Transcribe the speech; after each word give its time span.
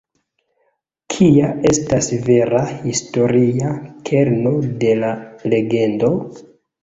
Kia 1.13 1.49
estas 1.71 2.07
vera 2.29 2.61
historia 2.77 3.75
kerno 4.09 4.53
de 4.85 4.95
la 5.03 5.11
legendo? 5.55 6.11